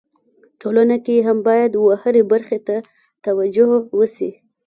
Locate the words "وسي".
3.97-4.31